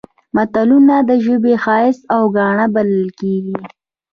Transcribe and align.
متلونه 0.35 0.95
د 1.09 1.11
ژبې 1.25 1.53
ښایست 1.63 2.03
او 2.15 2.23
ګاڼه 2.35 2.65
بلل 2.75 3.05
کېږي 3.19 3.57